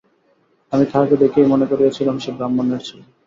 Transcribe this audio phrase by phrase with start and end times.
[0.71, 3.03] আমি তাহাকে দেখিয়াই মনে করিয়াছিলাম, সে ব্রাহ্মণের ছেলে।